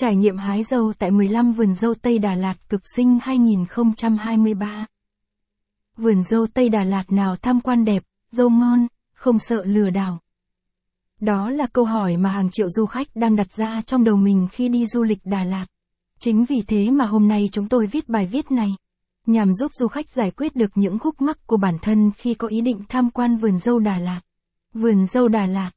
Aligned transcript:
Trải 0.00 0.16
nghiệm 0.16 0.36
hái 0.36 0.62
dâu 0.62 0.92
tại 0.98 1.10
15 1.10 1.52
vườn 1.52 1.74
dâu 1.74 1.94
Tây 1.94 2.18
Đà 2.18 2.34
Lạt 2.34 2.54
cực 2.68 2.82
sinh 2.96 3.18
2023. 3.22 4.86
Vườn 5.96 6.22
dâu 6.22 6.46
Tây 6.46 6.68
Đà 6.68 6.84
Lạt 6.84 7.12
nào 7.12 7.36
tham 7.36 7.60
quan 7.60 7.84
đẹp, 7.84 8.02
dâu 8.30 8.50
ngon, 8.50 8.86
không 9.14 9.38
sợ 9.38 9.64
lừa 9.64 9.90
đảo. 9.90 10.18
Đó 11.20 11.50
là 11.50 11.66
câu 11.66 11.84
hỏi 11.84 12.16
mà 12.16 12.30
hàng 12.30 12.48
triệu 12.52 12.68
du 12.70 12.86
khách 12.86 13.06
đang 13.14 13.36
đặt 13.36 13.52
ra 13.52 13.82
trong 13.86 14.04
đầu 14.04 14.16
mình 14.16 14.48
khi 14.52 14.68
đi 14.68 14.86
du 14.86 15.02
lịch 15.02 15.18
Đà 15.24 15.44
Lạt. 15.44 15.66
Chính 16.18 16.44
vì 16.44 16.62
thế 16.66 16.90
mà 16.90 17.04
hôm 17.04 17.28
nay 17.28 17.48
chúng 17.52 17.68
tôi 17.68 17.86
viết 17.86 18.08
bài 18.08 18.26
viết 18.26 18.50
này, 18.50 18.70
nhằm 19.26 19.54
giúp 19.54 19.74
du 19.74 19.88
khách 19.88 20.10
giải 20.10 20.30
quyết 20.30 20.56
được 20.56 20.70
những 20.74 20.98
khúc 20.98 21.20
mắc 21.20 21.46
của 21.46 21.56
bản 21.56 21.78
thân 21.82 22.10
khi 22.16 22.34
có 22.34 22.48
ý 22.48 22.60
định 22.60 22.82
tham 22.88 23.10
quan 23.10 23.36
vườn 23.36 23.58
dâu 23.58 23.78
Đà 23.78 23.98
Lạt. 23.98 24.20
Vườn 24.74 25.06
dâu 25.06 25.28
Đà 25.28 25.46
Lạt. 25.46 25.70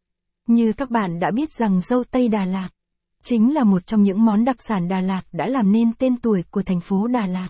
Như 0.48 0.74
các 0.74 0.90
bạn 0.90 1.20
đã 1.20 1.32
biết 1.32 1.52
rằng 1.52 1.82
dâu 1.82 2.04
Tây 2.04 2.28
Đà 2.28 2.46
Lạt 2.46 2.70
chính 3.24 3.54
là 3.54 3.64
một 3.64 3.88
trong 3.88 4.04
những 4.04 4.26
món 4.26 4.46
đặc 4.46 4.56
sản 4.60 4.88
Đà 4.88 5.02
Lạt 5.02 5.22
đã 5.32 5.48
làm 5.48 5.72
nên 5.72 5.94
tên 5.94 6.18
tuổi 6.18 6.44
của 6.52 6.62
thành 6.62 6.82
phố 6.82 7.08
Đà 7.08 7.28
Lạt. 7.28 7.50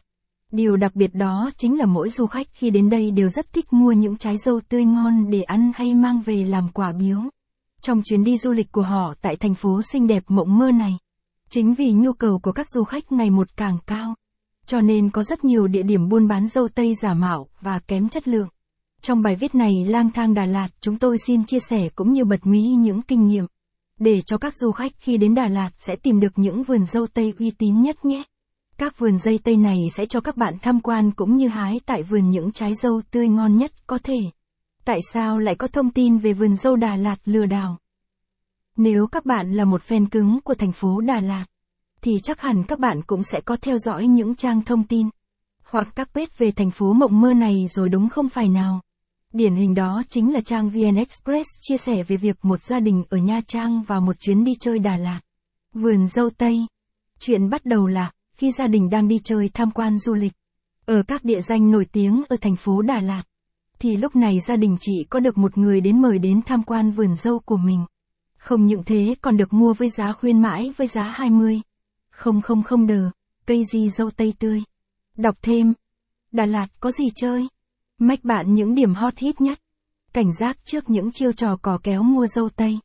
Điều 0.52 0.78
đặc 0.78 0.96
biệt 0.96 1.16
đó 1.16 1.50
chính 1.58 1.78
là 1.78 1.86
mỗi 1.86 2.10
du 2.10 2.26
khách 2.26 2.48
khi 2.54 2.70
đến 2.70 2.90
đây 2.90 3.12
đều 3.12 3.30
rất 3.30 3.54
thích 3.54 3.74
mua 3.74 3.92
những 3.92 4.18
trái 4.18 4.38
dâu 4.38 4.60
tươi 4.70 4.86
ngon 4.86 5.30
để 5.30 5.42
ăn 5.42 5.72
hay 5.76 5.94
mang 5.94 6.22
về 6.22 6.44
làm 6.44 6.70
quà 6.70 6.92
biếu. 6.92 7.20
Trong 7.82 8.02
chuyến 8.06 8.24
đi 8.24 8.38
du 8.38 8.52
lịch 8.52 8.72
của 8.72 8.82
họ 8.82 9.14
tại 9.22 9.36
thành 9.36 9.56
phố 9.56 9.82
xinh 9.82 10.08
đẹp 10.08 10.24
mộng 10.28 10.58
mơ 10.58 10.72
này, 10.72 10.98
chính 11.50 11.74
vì 11.74 11.94
nhu 11.94 12.14
cầu 12.14 12.40
của 12.40 12.52
các 12.52 12.70
du 12.70 12.84
khách 12.84 13.12
ngày 13.12 13.30
một 13.30 13.48
càng 13.58 13.78
cao, 13.88 14.16
cho 14.66 14.82
nên 14.82 15.10
có 15.10 15.24
rất 15.24 15.46
nhiều 15.46 15.68
địa 15.68 15.84
điểm 15.84 16.10
buôn 16.10 16.28
bán 16.28 16.48
dâu 16.48 16.68
tây 16.68 16.94
giả 17.02 17.14
mạo 17.14 17.48
và 17.62 17.80
kém 17.80 18.10
chất 18.10 18.28
lượng. 18.28 18.48
Trong 19.02 19.22
bài 19.22 19.36
viết 19.36 19.56
này 19.56 19.86
lang 19.88 20.12
thang 20.12 20.34
Đà 20.34 20.46
Lạt 20.46 20.70
chúng 20.82 20.98
tôi 20.98 21.18
xin 21.28 21.46
chia 21.46 21.60
sẻ 21.60 21.90
cũng 21.96 22.14
như 22.14 22.26
bật 22.26 22.46
mí 22.46 22.62
những 22.62 23.02
kinh 23.02 23.26
nghiệm 23.26 23.46
để 24.04 24.22
cho 24.22 24.38
các 24.38 24.58
du 24.58 24.72
khách 24.72 24.92
khi 25.00 25.18
đến 25.18 25.36
Đà 25.36 25.48
Lạt 25.48 25.70
sẽ 25.78 25.96
tìm 25.96 26.20
được 26.20 26.32
những 26.36 26.64
vườn 26.64 26.86
dâu 26.86 27.08
tây 27.08 27.34
uy 27.40 27.52
tín 27.52 27.82
nhất 27.82 28.06
nhé. 28.06 28.24
Các 28.78 29.00
vườn 29.00 29.18
dây 29.18 29.40
tây 29.44 29.58
này 29.58 29.78
sẽ 29.96 30.06
cho 30.06 30.22
các 30.22 30.38
bạn 30.38 30.54
tham 30.62 30.80
quan 30.80 31.12
cũng 31.12 31.38
như 31.38 31.48
hái 31.48 31.80
tại 31.86 32.04
vườn 32.04 32.30
những 32.30 32.52
trái 32.52 32.72
dâu 32.82 33.02
tươi 33.12 33.28
ngon 33.28 33.58
nhất 33.58 33.88
có 33.88 33.98
thể. 34.04 34.20
Tại 34.86 35.00
sao 35.14 35.40
lại 35.40 35.56
có 35.56 35.68
thông 35.68 35.90
tin 35.90 36.18
về 36.18 36.34
vườn 36.34 36.56
dâu 36.56 36.76
Đà 36.76 36.96
Lạt 36.96 37.16
lừa 37.26 37.46
đảo? 37.46 37.78
Nếu 38.78 39.08
các 39.08 39.26
bạn 39.26 39.54
là 39.54 39.66
một 39.66 39.82
fan 39.88 40.06
cứng 40.12 40.40
của 40.44 40.54
thành 40.54 40.72
phố 40.72 41.02
Đà 41.02 41.20
Lạt, 41.20 41.46
thì 42.02 42.12
chắc 42.24 42.42
hẳn 42.42 42.64
các 42.64 42.80
bạn 42.80 43.02
cũng 43.08 43.24
sẽ 43.24 43.42
có 43.42 43.56
theo 43.62 43.78
dõi 43.78 44.08
những 44.08 44.36
trang 44.36 44.62
thông 44.62 44.84
tin, 44.84 45.08
hoặc 45.64 45.88
các 45.96 46.10
page 46.14 46.34
về 46.38 46.52
thành 46.52 46.72
phố 46.72 46.94
mộng 46.94 47.22
mơ 47.22 47.34
này 47.34 47.66
rồi 47.70 47.90
đúng 47.90 48.10
không 48.10 48.30
phải 48.30 48.50
nào? 48.50 48.82
Điển 49.34 49.56
hình 49.56 49.74
đó 49.74 50.04
chính 50.10 50.34
là 50.34 50.42
trang 50.42 50.70
VN 50.70 50.96
Express 50.96 51.50
chia 51.62 51.78
sẻ 51.78 52.04
về 52.04 52.18
việc 52.18 52.46
một 52.46 52.62
gia 52.62 52.80
đình 52.80 53.04
ở 53.10 53.18
Nha 53.18 53.42
Trang 53.48 53.84
vào 53.84 54.02
một 54.02 54.20
chuyến 54.20 54.44
đi 54.44 54.52
chơi 54.60 54.80
Đà 54.80 54.98
Lạt. 54.98 55.20
Vườn 55.74 56.08
dâu 56.08 56.30
Tây. 56.30 56.66
Chuyện 57.20 57.50
bắt 57.50 57.66
đầu 57.66 57.88
là, 57.88 58.12
khi 58.36 58.52
gia 58.52 58.68
đình 58.68 58.90
đang 58.90 59.08
đi 59.08 59.20
chơi 59.24 59.50
tham 59.54 59.72
quan 59.72 60.00
du 60.00 60.14
lịch, 60.14 60.34
ở 60.86 61.04
các 61.08 61.24
địa 61.24 61.42
danh 61.42 61.72
nổi 61.72 61.86
tiếng 61.92 62.24
ở 62.30 62.36
thành 62.42 62.56
phố 62.56 62.82
Đà 62.82 63.02
Lạt, 63.02 63.24
thì 63.80 63.96
lúc 63.96 64.16
này 64.16 64.40
gia 64.40 64.56
đình 64.56 64.78
chị 64.80 65.06
có 65.10 65.20
được 65.20 65.38
một 65.38 65.58
người 65.58 65.82
đến 65.82 66.02
mời 66.02 66.20
đến 66.20 66.42
tham 66.46 66.64
quan 66.64 66.92
vườn 66.92 67.16
dâu 67.16 67.40
của 67.40 67.58
mình. 67.58 67.86
Không 68.38 68.66
những 68.66 68.84
thế 68.84 69.16
còn 69.22 69.38
được 69.38 69.54
mua 69.54 69.74
với 69.74 69.90
giá 69.90 70.14
khuyên 70.14 70.42
mãi 70.42 70.74
với 70.78 70.88
giá 70.88 71.04
20. 71.04 71.62
Không 72.10 72.42
không 72.42 72.64
không 72.64 72.88
đờ, 72.88 73.10
cây 73.46 73.64
gì 73.74 73.90
dâu 73.90 74.12
tây 74.12 74.34
tươi. 74.40 74.64
Đọc 75.18 75.36
thêm. 75.42 75.74
Đà 76.32 76.46
Lạt 76.46 76.68
có 76.80 76.92
gì 76.92 77.06
chơi? 77.16 77.48
Mách 78.04 78.24
bạn 78.24 78.54
những 78.54 78.76
điểm 78.76 78.94
hot 78.94 79.18
hit 79.18 79.42
nhất. 79.42 79.60
Cảnh 80.14 80.34
giác 80.34 80.58
trước 80.66 80.90
những 80.90 81.12
chiêu 81.12 81.32
trò 81.32 81.56
cò 81.62 81.80
kéo 81.84 82.04
mua 82.04 82.28
dâu 82.28 82.50
tây. 82.50 82.80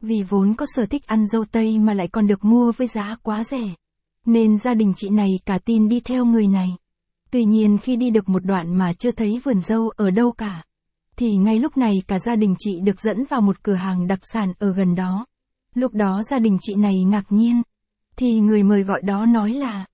Vì 0.00 0.22
vốn 0.22 0.54
có 0.54 0.66
sở 0.74 0.86
thích 0.86 1.06
ăn 1.06 1.26
dâu 1.26 1.44
tây 1.44 1.78
mà 1.78 1.94
lại 1.94 2.08
còn 2.08 2.26
được 2.26 2.44
mua 2.44 2.72
với 2.72 2.86
giá 2.86 3.16
quá 3.22 3.44
rẻ. 3.44 3.74
Nên 4.26 4.58
gia 4.58 4.74
đình 4.74 4.92
chị 4.96 5.08
này 5.08 5.28
cả 5.46 5.58
tin 5.58 5.88
đi 5.88 6.00
theo 6.00 6.24
người 6.24 6.46
này. 6.46 6.68
Tuy 7.30 7.44
nhiên 7.44 7.78
khi 7.78 7.96
đi 7.96 8.10
được 8.10 8.28
một 8.28 8.44
đoạn 8.44 8.78
mà 8.78 8.92
chưa 8.92 9.10
thấy 9.10 9.40
vườn 9.44 9.60
dâu 9.60 9.88
ở 9.96 10.10
đâu 10.10 10.32
cả. 10.32 10.64
Thì 11.16 11.36
ngay 11.36 11.58
lúc 11.58 11.76
này 11.76 11.92
cả 12.08 12.18
gia 12.18 12.36
đình 12.36 12.54
chị 12.58 12.80
được 12.80 13.00
dẫn 13.00 13.24
vào 13.24 13.40
một 13.40 13.62
cửa 13.62 13.74
hàng 13.74 14.06
đặc 14.06 14.20
sản 14.22 14.52
ở 14.58 14.72
gần 14.72 14.94
đó. 14.94 15.26
Lúc 15.74 15.94
đó 15.94 16.22
gia 16.30 16.38
đình 16.38 16.58
chị 16.60 16.74
này 16.74 17.04
ngạc 17.06 17.24
nhiên. 17.28 17.62
Thì 18.16 18.40
người 18.40 18.62
mời 18.62 18.82
gọi 18.82 19.02
đó 19.04 19.26
nói 19.26 19.52
là, 19.52 19.86